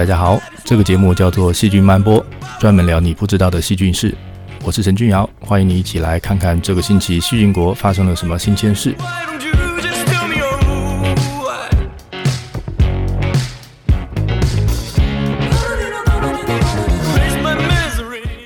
[0.00, 2.24] 大家好，这个节目叫做《细菌漫播》，
[2.58, 4.14] 专门聊你不知道的细菌事。
[4.64, 8.94] 我是陈俊尧，欢迎你一起来看看这个星期细菌国发生了什么新鲜事。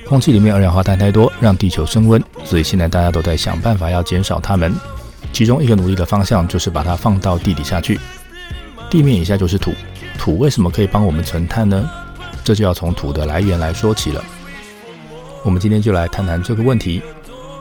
[0.08, 4.74] 空气里面二氧化碳太多，让地球升温，所以现在大家都在想办法要减少它们。
[5.32, 8.00] 其中一个努力的方向就是把它放到地底下去，
[8.90, 9.72] 地面以下就是土。
[10.18, 11.88] 土为什么可以帮我们存碳呢？
[12.42, 14.22] 这就要从土的来源来说起了。
[15.42, 17.02] 我们今天就来谈谈这个问题。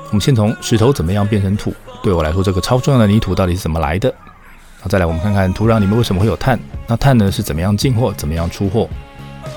[0.09, 1.73] 我们先从石头怎么样变成土。
[2.01, 4.13] 对我来说，这个超重要的泥土到底是怎么来的？
[4.81, 6.59] 好，再来我们看看土壤里面为什么会有碳？
[6.85, 8.87] 那碳呢是怎么样进货、怎么样出货？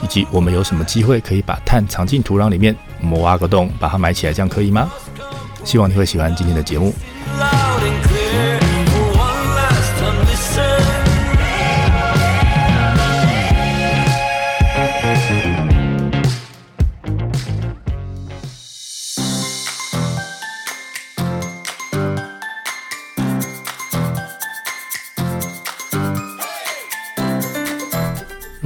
[0.02, 2.74] 以及我们有什么机会可以把碳藏进土壤里面？
[3.00, 4.90] 我们挖个洞把它埋起来，这样可以吗？
[5.64, 6.94] 希望你会喜欢今天的节目。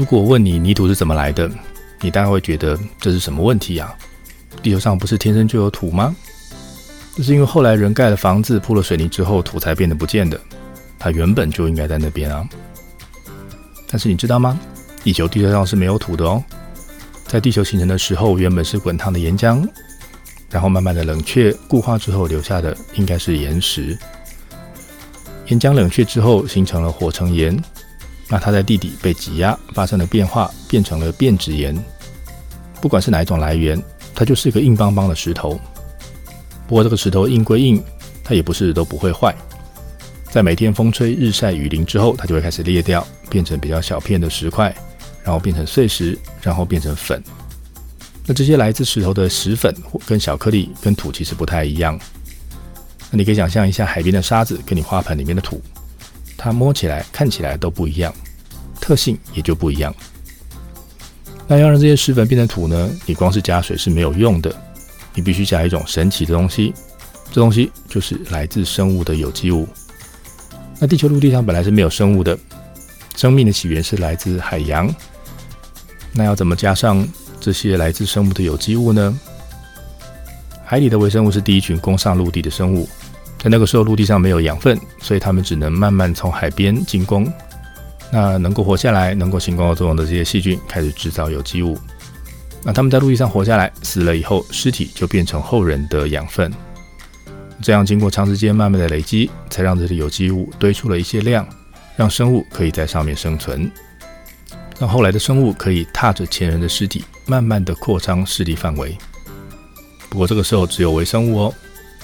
[0.01, 1.47] 如果问你泥土是怎么来的，
[2.01, 3.95] 你当然会觉得这是什么问题啊？
[4.63, 6.17] 地球上不是天生就有土吗？
[7.15, 10.41] 这是因为后来人盖了房子、铺了水泥之后，土才变得不见的。
[10.99, 12.49] 它原本就应该在那边啊。
[13.89, 14.59] 但是你知道吗？
[15.05, 16.43] 地球地球上是没有土的哦。
[17.27, 19.69] 在地球形成的时候，原本是滚烫的岩浆，
[20.49, 23.99] 然后慢慢的冷却固化之后，留下的应该是岩石。
[25.49, 27.63] 岩浆冷却之后，形成了火成岩。
[28.31, 31.77] 那它在地底被挤压，发生了变化，变成了变质岩。
[32.81, 33.83] 不管是哪一种来源，
[34.15, 35.61] 它就是个硬邦邦的石头。
[36.69, 37.83] 不过这个石头硬归硬，
[38.23, 39.35] 它也不是都不会坏。
[40.31, 44.73] 在每天风吹日晒雨淋之后，它就会开始裂掉，变成比较小片的石块，
[45.25, 47.21] 然后变成碎石，然后变成粉。
[48.27, 49.75] 那这些来自石头的石粉
[50.07, 51.99] 跟小颗粒跟土其实不太一样。
[53.11, 55.61] 那你可以想象一下海边的沙子跟你花盆里面的土。
[56.43, 58.11] 它摸起来、看起来都不一样，
[58.81, 59.95] 特性也就不一样。
[61.47, 62.91] 那要让这些石粉变成土呢？
[63.05, 64.51] 你光是加水是没有用的，
[65.15, 66.73] 你必须加一种神奇的东西，
[67.31, 69.69] 这东西就是来自生物的有机物。
[70.79, 72.39] 那地球陆地上本来是没有生物的，
[73.17, 74.89] 生命的起源是来自海洋。
[76.15, 77.07] 那要怎么加上
[77.39, 79.21] 这些来自生物的有机物呢？
[80.65, 82.89] 海里的微生物是第一群攻上陆地的生物。
[83.43, 87.27] 在那个时候，陆地上没有养分，所以它们只能慢慢从海边进攻。
[88.13, 91.79] 那能够活下来、能够行光合作用的这些细菌开始制造有机物。
[92.63, 96.53] 那它们在陆地上活下来，死了以后，尸体就变成后人的养分。
[97.63, 101.49] 这样经过长时间慢慢的累积，才让这些有机物堆出了一些量，
[101.97, 103.71] 让生物可以在上面生存。
[104.79, 108.99] 让后来的生物可以踏着前人的尸体，慢慢的扩张势力范围。
[110.11, 111.55] 不过这个时候只有微生物哦。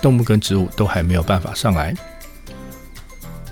[0.01, 1.95] 动物跟植物都还没有办法上来，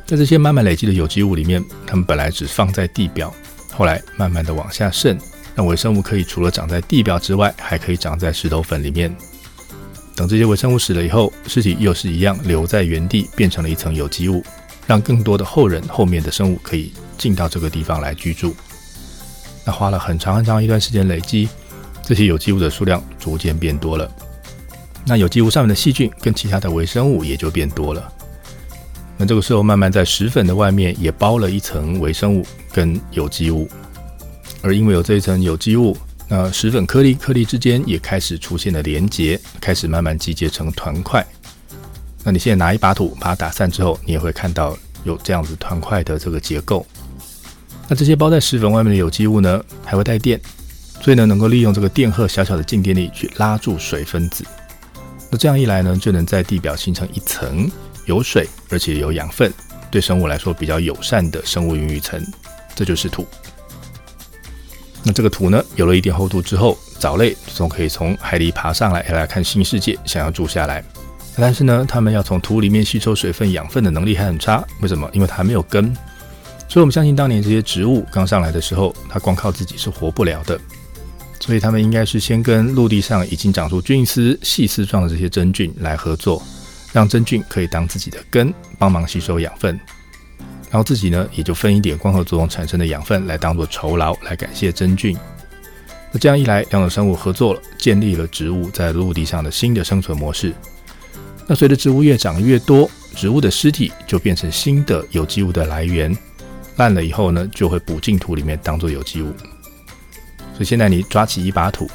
[0.06, 3.32] 在这些慢慢累积的有机物里面，它们本来只放在地表，
[3.72, 5.18] 后来慢慢的往下渗，
[5.54, 9.14] 让微生物可以除了长在地表之外，还可以长在石头粉里面。
[10.14, 14.44] 等这些微生物死了以后，尸体又是一样留在原地，变成了一层有机物，
[14.86, 18.54] 让更多的后人后面的生物可以进到这个地方来居住。
[19.64, 21.48] 那花了很长很长一段时间累积，
[22.02, 24.08] 这些有机物的数量逐渐变多了。
[25.06, 28.12] 那有机物上面的细菌跟其他的微生物也就变多了。
[29.16, 33.68] 那这个时候，慢慢在石粉的外面也包了一层微生物跟有机物，
[34.60, 35.96] 而因为有这一层有机物，
[36.26, 41.24] 那石粉颗粒颗粒之间也开始出现了连结，开始慢慢集结成团块。
[42.24, 46.84] 那你现在拿一把土把它打散之后，你也会看到有这样子团块的这个结构。
[47.86, 50.40] 那这些包在石粉外面的有机物呢，还会带电，
[51.00, 54.42] 所以呢，能够利用这个电荷小小的静电力去拉住水分子。
[55.36, 57.70] 这样一来呢，就能在地表形成一层。
[58.06, 59.50] 有水，而且有养分，
[59.90, 62.22] 对生物来说比较友善的生物孕育层，
[62.74, 63.26] 这就是土。
[65.02, 70.84] 那这个土呢，有了一点厚度之后，藻类总可以从海里爬上来，来看新世界，想要住下来。
[71.36, 74.62] 但是呢，它们要从土里面吸收水分、养分的能力还很差。
[74.80, 75.08] 为什么？
[75.12, 75.94] 因为它还没有根。
[76.68, 80.60] 所以我们相信，当年这些植物刚上来的时候，它光靠自己是活不了的。
[81.40, 86.42] 所以它们应该是先跟陆地上已经长出菌丝、细丝状的这些真菌来合作。
[86.92, 89.74] 让真菌可以当自己的根，帮忙吸收养分，
[90.70, 95.18] 然后自己呢也就分一点光合作用产生的养分来当做酬劳，来感谢真菌。
[96.12, 100.54] 那这样一来，两种生物合作了，建立了植物在陆地上的新的生存模式。
[101.48, 106.16] 那随着植物越长越多，植物的尸体就变成新的有机物的来源，
[106.76, 109.34] 烂了以后呢，就会补进土里面当做有机物。
[110.54, 111.90] 所以现在你抓起一把土。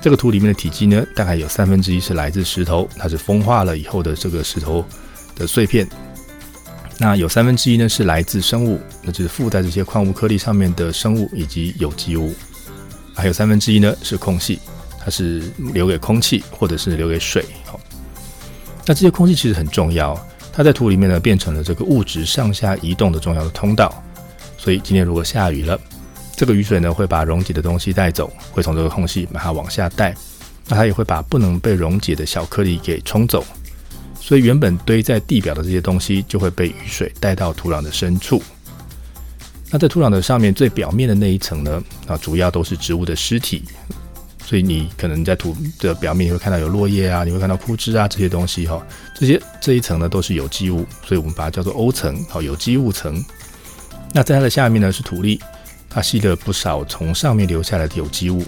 [0.00, 4.84] 这个土里面的体积呢，大概有三分之一是来自石头，它是风化了以后的这个石头
[5.34, 5.88] 的碎片。
[6.98, 12.32] 那有三分之一呢是来自生物，那就是附在这些矿物颗粒上面的生物以及有机物。
[13.14, 14.60] 还有三分之一呢是空气，
[15.02, 17.44] 它是留给空气或者是留给水。
[17.64, 17.80] 好，
[18.84, 20.16] 那这些空气其实很重要，
[20.52, 24.04] 它在土里面呢变成了这个物质上下移动的重要的通道。
[24.56, 25.80] 所以今天如果下雨了。
[26.36, 30.14] 这个雨水呢，会把溶解的东西带走，会从这个空隙把它往下带。
[30.68, 33.44] 那它也会把不能被溶解的小颗粒给冲走。
[34.20, 38.42] 所以原本堆在地表的这些东西，就会被雨水带到土壤的深处。
[39.70, 43.62] 那在土壤的上面最表面的那一层呢，啊，主要都是植物的尸体。
[44.44, 48.84] 所以你可能在土的表面，你会看到有落叶啊，你会看到枯枝啊这些东西哈。
[49.14, 53.24] 这些这一层呢，都是有机物，所以我们把它叫做欧层，好，有机物层。
[54.12, 55.40] 那在它的下面呢，是土粒。
[55.88, 58.44] 它吸了不少从上面流下来的有机物，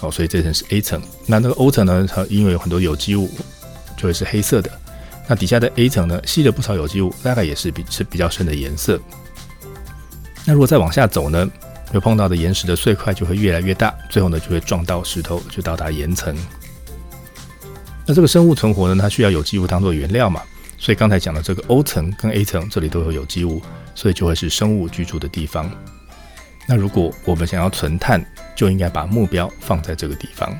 [0.00, 1.00] 哦，所以这层是 A 层。
[1.26, 2.06] 那那个 O 层呢？
[2.08, 3.30] 它因为有很多有机物，
[3.96, 4.70] 就会是黑色的。
[5.28, 9.00] 那底下的 A 层呢，吸了不少有机物，大概也是比是比较深的颜色。
[10.44, 11.48] 那如果再往下走呢，
[11.90, 16.36] 会碰到的岩石的碎块就会越来越大，最后呢就会撞到石头，就到达岩层。
[18.04, 20.42] 那这个生物存活呢，它需要有机物当做原料嘛，
[20.76, 23.62] 所以刚才讲的这个 O 层跟 A 层这里都有有机物，
[23.94, 25.70] 所以就会是生物居住的地方。
[26.66, 28.24] 那如果我们想要存碳，
[28.54, 30.58] 就应该把目标放在这个地方。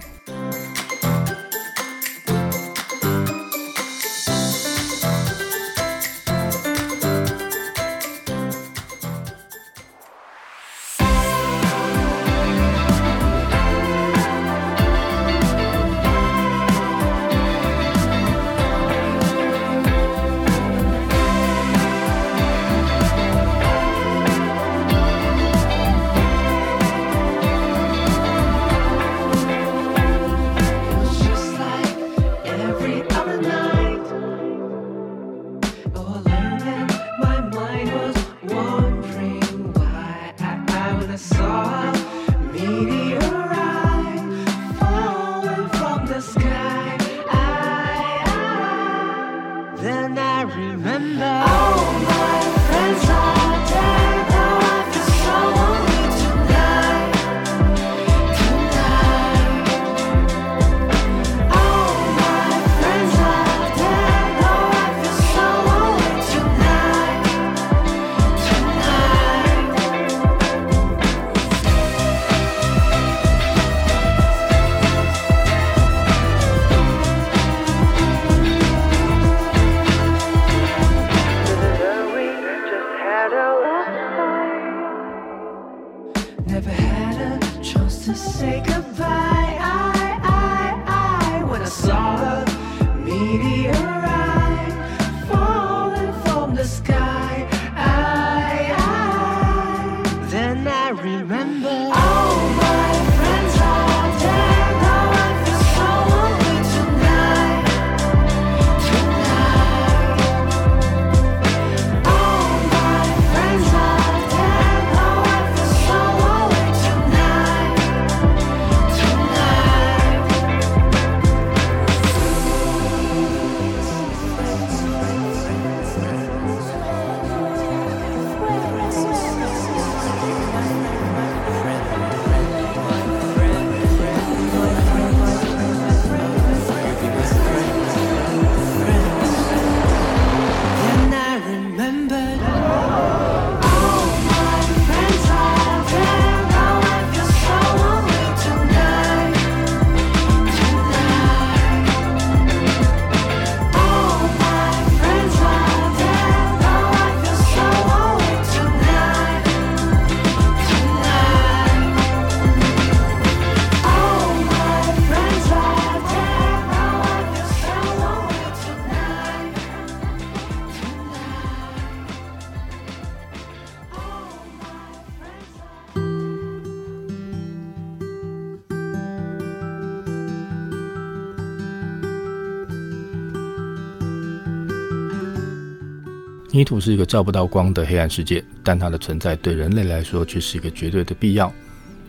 [186.54, 191.50] 泥土是一个照不到光的黑暗世界，但它的存在对人类来说却是一个绝对的必要。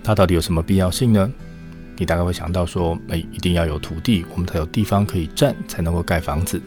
[0.04, 1.32] 它到底有什么必要性呢？
[1.96, 6.62] 你大概会想到说，哎，一定要有土地，我们才有地方可以站，才能够盖房子。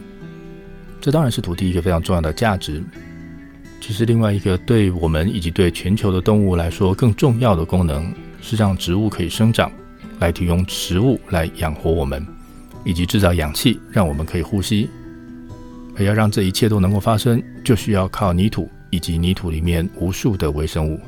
[0.99, 2.81] 这当然是土地一个非常重要的价值。
[3.79, 9.71] 其实另外一个对我们以及对全球的动物来说更重要的功能，是让植物可以生长，
[10.17, 12.25] 来提供食物来养活我们，
[12.83, 14.89] 以及制造氧气，让我们可以呼吸。
[15.97, 20.99] 而要让这一切都能够发生，就需要靠泥土以及泥土里面无数的微生物。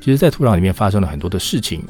[0.00, 1.82] 其实，在土壤里面发生了很多的事情，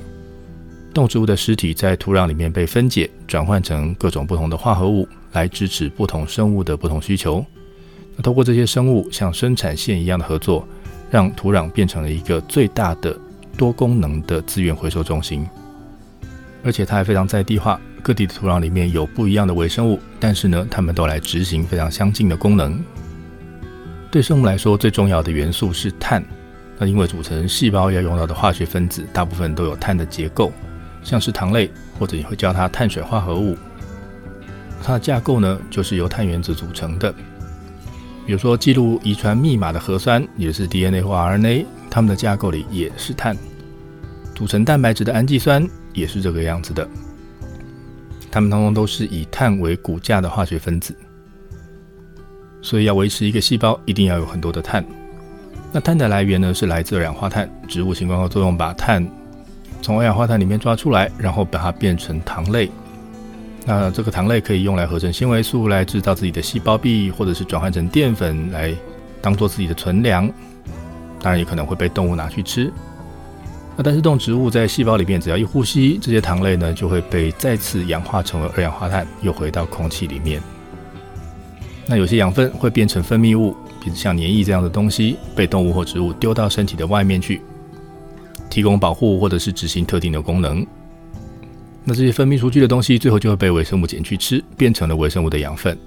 [0.92, 7.44] 动植物的尸体在土壤里面被分解，转换成各种不同的化合物，来支持不同生物的不同需求。
[8.16, 10.66] 那通过这些生物像生产线一样的合作，
[11.10, 13.16] 让土壤变成了一个最大的
[13.56, 15.46] 多功能的资源回收中心。
[16.64, 22.82] 而且它还非常在地化，各地的土壤里面有不一样的微生物，但是呢，它们都来执行非常相近的功能。
[24.10, 26.24] 对生物来说，最重要的元素是碳。
[26.78, 30.50] 那因为组成细胞要用到的化学分子，大部分都有碳的结构，
[31.02, 33.54] 像是糖类，或者你会叫它碳水化合物。
[34.82, 37.12] 它的架构呢，就是由碳原子组成的。
[38.24, 43.36] 比如说，记录遗传密码的核酸，也是 DNA 或 RNA，它们的架构里也是碳。
[44.34, 46.88] 组成蛋白质的氨基酸也是这个样子的，
[48.30, 50.94] 它们通通都是以碳为骨架的化学分子，
[52.60, 54.84] 所以要维持一个细胞，一定要有很多的碳。
[55.72, 57.48] 那碳的来源呢，是来自二氧化碳。
[57.66, 59.06] 植物性光合作用把碳
[59.82, 62.70] 从二氧化碳里面抓出来，然后把它变成糖类。
[63.66, 68.74] 那这个糖类可以用来合成纤维素，来制造自己的细胞壁，或者是转换成淀粉来
[69.20, 70.26] 当做自己的存粮。
[71.20, 72.72] 当然，也可能会被动物拿去吃。
[73.78, 80.42] 那但是动植物在细胞里面，只要一呼吸，这些糖类呢就会被再次氧化成为二氧化碳，又回到空气里面。
[81.86, 87.40] 那有些养分会变成分泌物，比如像黏液这样的东西，被动物或植物丢到身体的外面去，
[88.50, 90.66] 提供保护或者是执行特定的功能。
[91.84, 95.78] 那这些分泌出去的东西，最后就会被微生物捡去吃，变成了微生物的养分。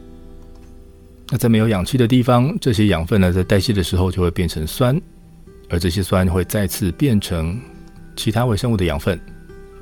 [1.29, 4.99] 那在没有氧气的地方，这些养分呢，在代谢的时候就会变成酸，
[5.69, 7.59] 而这些酸会再次变成。
[8.15, 9.19] 其他微生物的养分，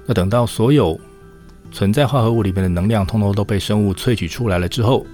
[0.06, 1.00] 那等到所有
[1.72, 5.06] 存在化合物里面的能量通通都被生物萃取出来了之后，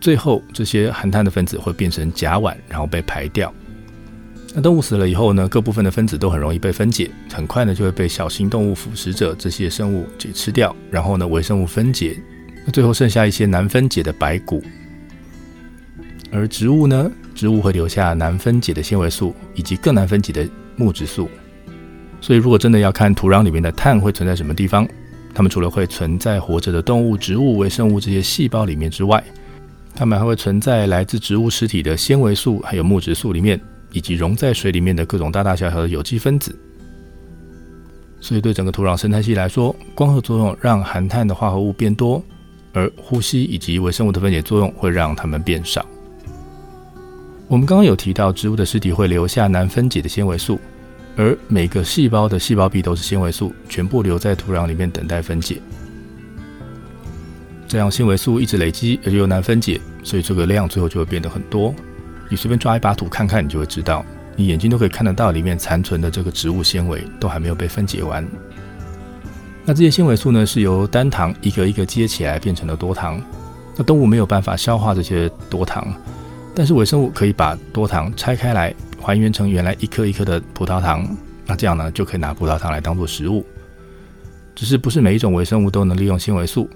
[0.00, 3.52] 最后这些含碳的分子会变成甲烷，然后被排掉。
[4.54, 12.20] 那动物死了以后呢，各部分的分子都很容易被分解，很快呢就会被小型动物腐蚀者这些生物给吃掉，然后呢微生物分解，
[12.64, 14.62] 那最后剩下一些难分解的白骨。
[16.32, 21.28] 而植物呢，植物会留下难分解的纤维素以及更难分解的木质素。
[22.20, 24.86] 所以，如果真的要看土壤里面的碳会存在什么地方，
[25.34, 29.22] 它们除了会存在活着的动物、植物、微生物这些细胞里面之外，
[29.94, 33.60] 它们还会存在来自植物尸体的纤维素，还有木质素里面，
[33.92, 36.54] 以及溶在水里面的各种大大小小的有机分子。
[38.20, 42.22] 所以，对整个土壤生态系来说，光合作用让含碳的化合物变多，
[42.74, 45.84] 而呼吸以及微生物的分解作用会让它们变少。
[47.48, 50.60] 我们刚刚有提到，植物的尸体会留下难分解的纤维素。
[51.20, 55.60] 而每个细胞的细胞壁都是纤维素，全部留在土壤里面等待分解。
[57.68, 61.74] 这样纤维素一直累积，而且又难分解，所以这个量最后就会变得很多。
[62.30, 64.02] 你随便抓一把土看看，你就会知道，
[64.34, 68.26] 你眼睛都可以看得到里面残存的这个植物纤维都还没有被分解完。
[69.66, 73.20] 那这些纤维素呢，是由单糖一个一个接起来变成了多糖。
[73.76, 75.86] 那动物没有办法消化这些多糖，
[76.54, 78.74] 但是微生物可以把多糖拆开来。
[79.10, 81.04] 还原成原来一颗一颗的葡萄糖，
[81.44, 83.44] 那这样呢就可以拿葡萄糖来当做食物。
[84.54, 86.70] 只是不是每一种微生物都能利用纤维素，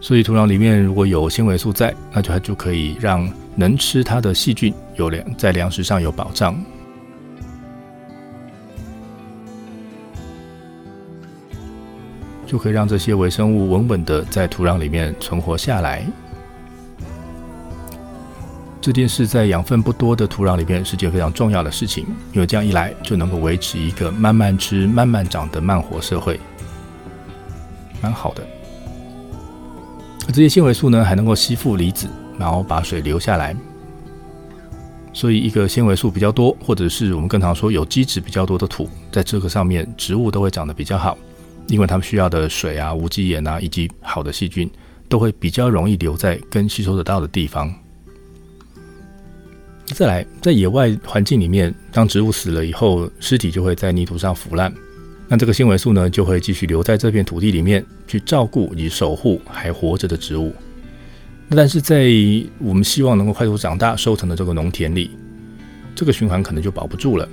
[0.00, 6.56] 所以土壤里面如果有纤维素在，那就它就可以让能吃它的细菌有粮在粮食上有保障，
[12.46, 16.06] 就可以让这些微生物稳稳的在土壤里面存活下来。
[18.84, 26.38] 这件事在养分不多的土壤里边是件非常重要的事情，因为这样一来就能够维持一个慢慢吃、慢慢长的慢活社会，
[28.02, 28.46] 蛮好的。
[30.26, 32.06] 这些纤维素呢，还能够吸附离子，
[32.38, 33.56] 然后把水留下来。
[35.14, 41.16] 所以，一个纤维素比较多，或者是我们更常说有机质比较多的土，在这个上面，植物都会长得比较好，
[41.68, 44.70] 因为它们需要的水啊、无机盐啊，以及好的细菌，
[45.08, 47.74] 都会比较容易留在跟吸收得到的地方。
[49.86, 54.72] 再来，在野外环境里面，当植物死了以后，尸体就会在泥土上腐烂。
[55.28, 60.54] 那这个纤维素呢，就会继续留在这片土地里面，去照顾以守护还活着的植物。
[61.50, 62.10] 但是在
[62.58, 65.10] 我们希望能够快速长大收成的这个农田里，
[65.94, 67.28] 这个循环可能就保不住了。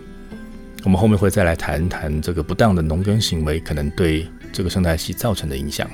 [0.84, 5.89] 我们后面会再来谈谈这个不当的农耕行为可能对这个生态系造成的影响。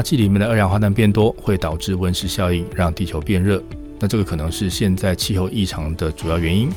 [0.00, 3.62] 大气里面的二氧化碳变多，会导致温室效应，让地球变热。
[3.98, 6.70] 那这个可能是现在气候异常的主要原因。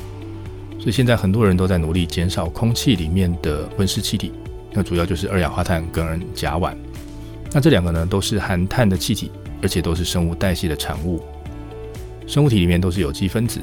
[0.78, 4.30] 所以现在很多人都在努力减少空气里面的温室气体。
[4.74, 6.74] 那主要就是二氧化碳跟甲烷。
[7.50, 9.30] 那这两个呢，都是含碳的气体，
[9.62, 11.24] 而且都是生物代谢的产物。
[12.26, 13.58] 生物体里面都是有机分子，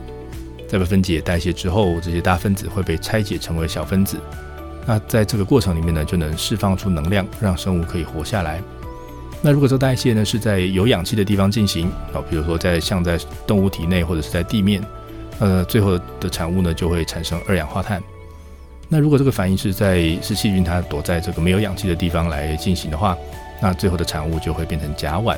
[0.67, 4.17] 在被分解代谢之后，这些大分子会被拆解成为小分子。
[4.87, 8.59] 那在这个过程里面呢，就能释放出能量，让生物可以活下来。
[9.43, 14.83] 那如果这代谢呢是在有氧气的地方进行啊，比如说在像在动物体内或者是在地面，
[15.39, 18.01] 呃，最后的产物呢就会产生二氧化碳。
[18.87, 23.17] 那如果这个反应是在是细菌它躲在这个没有氧气的地方来进行的话，
[23.59, 25.35] 那最后的产物就会变成甲烷。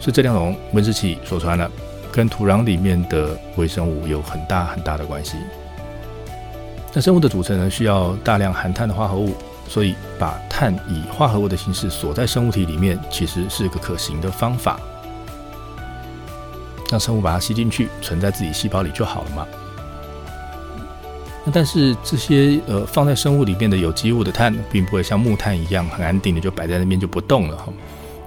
[0.00, 1.70] 所以这两种温室气说穿了，
[2.10, 5.36] 跟土壤里面的微生物有很大很大的关系。
[6.94, 9.34] 那生物的组成呢需要大量含碳的化合物。
[9.68, 14.78] 所以，把碳以化合物的形式锁在生物体里面，其实是个可行的方法。
[16.90, 19.46] 让生物把它吸进去，存在自己细胞里就好了嘛。
[21.44, 27.72] 那但是这些呃放在生物里面的有机物的碳，并不会像木炭一样很安定的就摆在那边就不动了哈，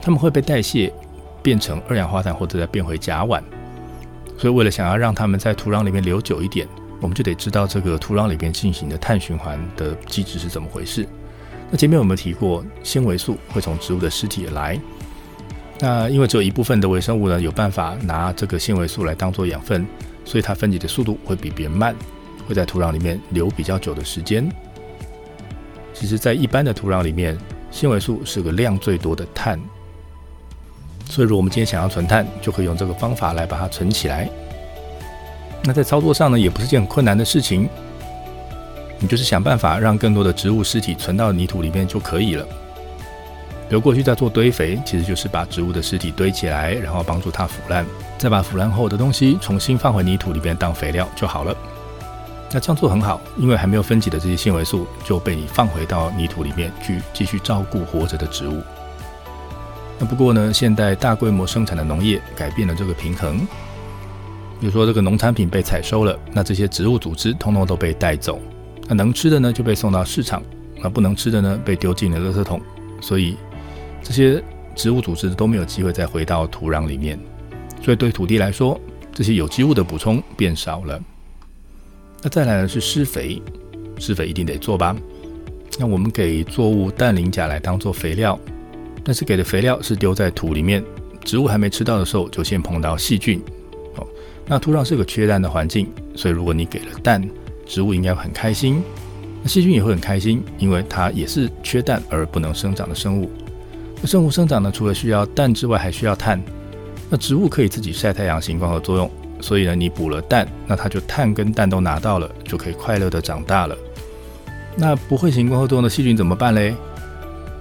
[0.02, 0.94] 它们会被代谢
[1.42, 3.42] 变成二氧化碳或者再变回甲烷。
[4.38, 6.68] 所以为了想要让它们在土壤里面留久一点，
[7.02, 11.08] 我们就得知道这个土壤里面进行的碳循环的机制是怎么回事。
[11.72, 14.80] 那前面有没有提过纤维素会从植物的尸体来？
[15.80, 19.86] 那因为只有一部分的微生物呢有办法拿这个纤维素来当做养分，
[20.26, 21.96] 所以它分解的速度会比别人慢。
[22.48, 24.52] 会在土壤里面留比较久的时间。
[25.94, 27.38] 其实，在一般的土壤里面，
[27.70, 29.60] 纤维素是个量最多的碳，
[31.06, 34.28] 所以如果我们今天想要存碳，就可以用这个方法来把它存起来。
[35.64, 37.70] 那在操作上呢，也不是件很困难的事情，
[39.00, 42.46] 你就是想办法让更多的植物尸体存到泥土里面就可以了。
[43.68, 47.86] 比如过去在做堆肥，其实就是把植物的尸体堆起来，然后帮助它腐烂，
[48.18, 51.56] 再把腐烂后的东西重新放回泥土里面当肥料就好了。
[52.52, 58.60] 那这样做很好，因为还没有分解的这些纤维素就被你放回到泥土里面去继续照顾活着的植物。
[60.00, 63.40] 那不过呢，现代大规模生产的农业改变了这个平衡。
[64.60, 68.40] 比如说，这个农产品被采收了，那这些植物组织通通都被带走。
[68.90, 70.42] 那能吃的呢，就被送到市场；
[70.82, 72.60] 那不能吃的呢，被丢进了垃圾桶。
[73.00, 73.38] 所以
[74.02, 74.44] 这些
[74.76, 77.20] 植物组织都没有机会再回到土壤里面。
[77.84, 78.82] 所以对土地来说，
[79.14, 81.00] 这些有机物的补充变少了。
[82.24, 83.40] 那再来呢是施肥，
[84.00, 84.96] 施肥一定得做吧？
[85.78, 88.38] 那我们给作物氮磷钾来当做肥料，
[89.04, 90.84] 但是给的肥料是丢在土里面，
[91.24, 93.40] 植物还没吃到的时候就先碰到细菌。
[93.96, 94.08] 哦，
[94.48, 97.22] 那土壤是个缺氮的环境，所以如果你给了氮，
[97.70, 98.82] 植物应该很开心，
[99.44, 103.30] 那细菌也会很开心，因为它也是缺氮而不能生长的生物。
[104.02, 106.42] 那生物生长呢，除了需要氮之外，还需要碳。
[107.12, 109.10] 那植物可以自己晒太阳行光合作用。
[109.40, 113.78] 所以呢，你补了氮，那它就碳跟氮都拿到了，就可以快乐的长大了。
[114.76, 116.74] 那不会行光合作用的细菌怎么办嘞？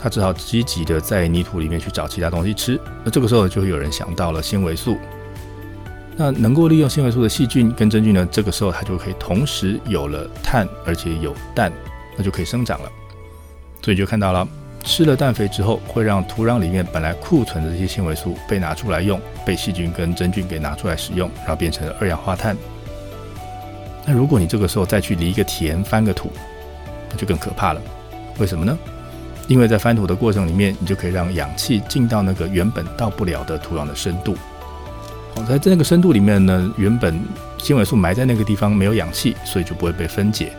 [0.01, 2.81] 它只好积极的在泥土里面去找其他东西吃。
[3.05, 4.97] 那这个时候就会有人想到了纤维素。
[6.21, 11.73] 那能够利用纤维素的细菌跟真菌呢，这个时候它就可以同时有了碳，而且有氮，
[12.17, 12.91] 那就可以生长了。
[13.81, 14.47] 所以就看到了。
[14.83, 22.57] 吃了氮肥之后，会让土壤里面本来库存的这些纤维素被拿出来用，被细菌跟真菌给拿出来使用，然后变成二氧化碳。
[24.05, 26.33] 那如果你这个时候再去犁一个田、翻个土，
[27.11, 27.81] 那就更可怕了。
[28.39, 28.77] 为什么呢？
[29.47, 34.37] 因为在翻土的过程里面，你就可以让氧气进到那个原本到不了的土壤的深度。
[35.47, 37.21] 在这个深度里面呢，原本
[37.59, 40.53] 纤维素埋在那个地方没有氧气，所以就不会被分解。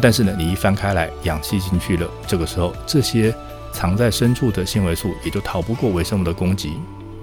[0.00, 3.34] 但是呢，你一翻开来，氧气进去了，这个时候这些。
[3.72, 6.72] 藏在深处的纤维素也就逃不过微生物的攻击，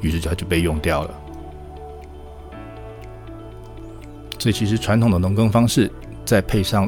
[0.02, 1.10] 于是它就被用掉了。
[4.38, 5.92] 所以其实传统的农耕方式，
[6.24, 6.88] 再配上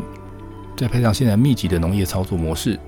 [0.78, 2.80] 再配上现在密集的农业操作模式，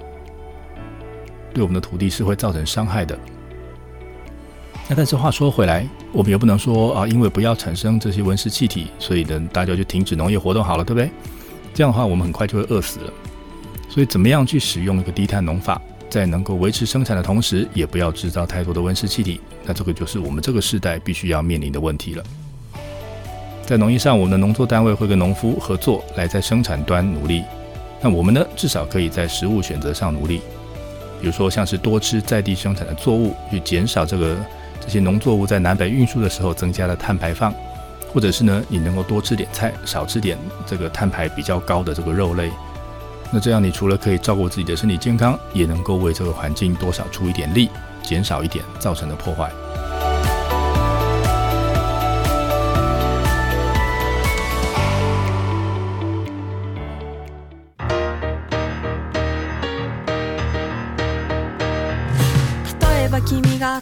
[1.52, 3.18] 对我们的土地是会造成伤害的。
[4.90, 11.10] 那但是话说回来，我们也不能说啊，因为不要产生这些温室气体，所以呢大家就停止农业活动好了，对不对？
[11.74, 13.14] 这样的话，我们很快就会饿死了。
[13.90, 15.82] 所以怎么样去使用一个低碳农法？
[16.10, 19.42] 在能够维持生产的同时，也不要制造太多的温室气体。
[19.66, 22.24] 那这个就是我们这个时代必须要面临的问题了。
[23.66, 27.44] 在农业上，我们的农作单位会跟农夫合作，来在生产端努力。
[28.00, 30.40] 那我们呢，至少可以在食物选择上努力。
[31.20, 34.38] 比如说，像是多吃在地生产的作物，去减少这个
[34.88, 37.52] 这些农作物在南北运输的时候增加了碳排放；
[38.14, 42.50] 或者是呢，你能够多吃点菜，少吃点这个碳排比较高的这个肉类。
[43.30, 47.70] 那这样，你除了可以照顾自己的身体健康，也能够为这个环境多少出一点力，
[48.02, 49.52] 减少一点造成的破坏。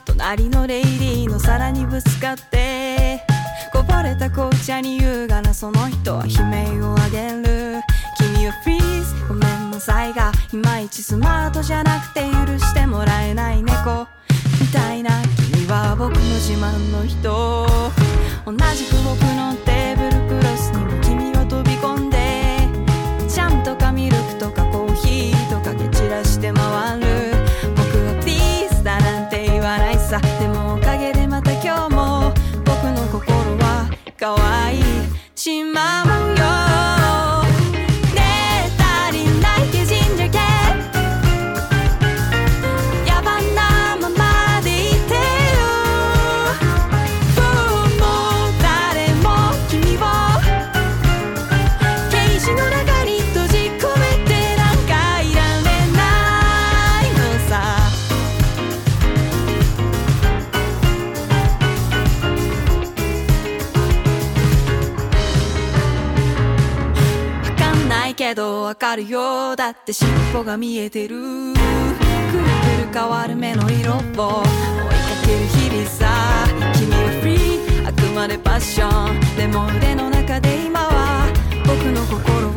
[0.05, 3.21] 隣のレイリーの皿にぶつかって
[3.73, 7.81] こぼれた紅茶に優雅なその人は悲鳴を上げる。
[8.17, 14.07] 君はフリーズごめんなさいがいまいちスマートじゃなくて許してもらえない猫。
[14.61, 15.11] みたいな
[15.51, 17.65] 君は僕の自慢の人。
[18.45, 21.04] 同じく僕のテーブルクロスにも
[34.25, 34.81] 可愛い。
[35.35, 36.04] 島
[68.75, 69.55] わかるよ。
[69.55, 71.15] だって尻尾が見えてる。
[71.15, 74.11] くるくる変わる目の色を追いか
[75.25, 76.11] ける日々さ。
[76.73, 79.37] 君はフリーあくまでパッション。
[79.37, 81.25] でも腕の中で今は
[81.65, 82.51] 僕の心を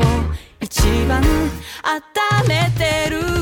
[0.60, 1.22] 一番
[1.84, 3.37] 温めてる。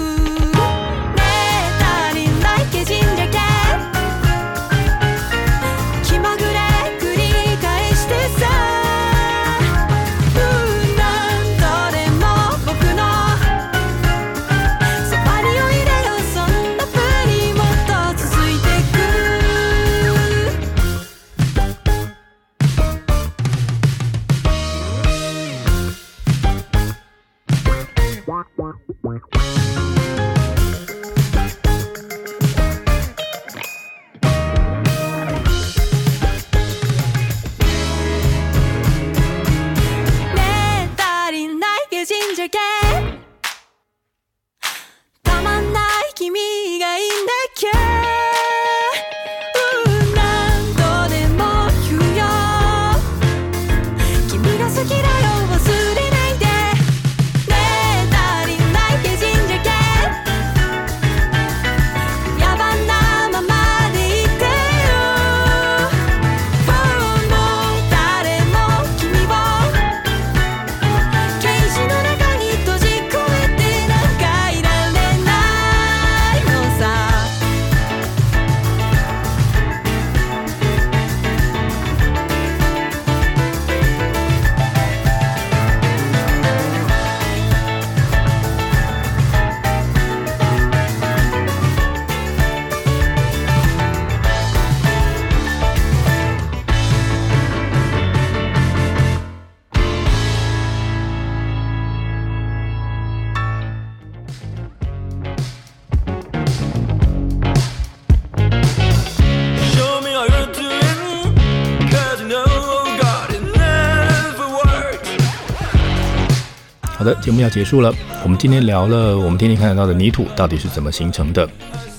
[117.07, 117.95] 的，节目要结束了。
[118.25, 121.49] 我们今天聊了我们天天看得到的泥土到底是怎么形成的，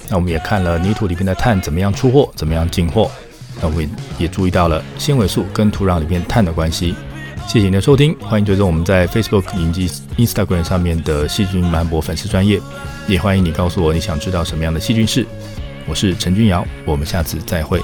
[0.10, 3.10] 那我们也看了泥土里面的碳怎么样出货，怎么样进货。
[3.62, 3.90] 那我们
[4.20, 6.94] 也注意到了纤维素跟土壤里面碳的关系。
[7.48, 12.60] 谢谢你的收听，欢迎追踪我们在 Facebook 以及 Instagram 上面的细菌漫博粉丝专业，
[13.08, 15.26] 也欢迎你告诉我你想知道什么样的细菌事。
[15.88, 17.82] 我是陈君瑶，我们下次再会。